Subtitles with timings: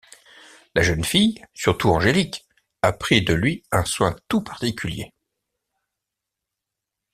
[0.73, 2.47] La jeune fille surtout, Angélique,
[2.81, 5.13] a pris de lui un soin tout particulier.